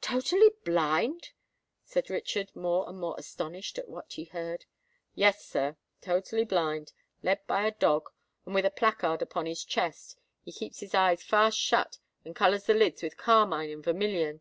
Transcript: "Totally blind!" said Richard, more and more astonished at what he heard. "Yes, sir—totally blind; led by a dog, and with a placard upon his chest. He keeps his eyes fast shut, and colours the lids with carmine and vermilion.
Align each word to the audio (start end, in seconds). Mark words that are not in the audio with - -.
"Totally 0.00 0.48
blind!" 0.64 1.32
said 1.84 2.08
Richard, 2.08 2.48
more 2.56 2.88
and 2.88 2.98
more 2.98 3.14
astonished 3.18 3.76
at 3.78 3.90
what 3.90 4.14
he 4.14 4.24
heard. 4.24 4.64
"Yes, 5.14 5.44
sir—totally 5.44 6.46
blind; 6.46 6.94
led 7.22 7.46
by 7.46 7.66
a 7.66 7.72
dog, 7.72 8.08
and 8.46 8.54
with 8.54 8.64
a 8.64 8.70
placard 8.70 9.20
upon 9.20 9.44
his 9.44 9.64
chest. 9.66 10.16
He 10.42 10.50
keeps 10.50 10.80
his 10.80 10.94
eyes 10.94 11.22
fast 11.22 11.58
shut, 11.58 11.98
and 12.24 12.34
colours 12.34 12.64
the 12.64 12.72
lids 12.72 13.02
with 13.02 13.18
carmine 13.18 13.68
and 13.68 13.84
vermilion. 13.84 14.40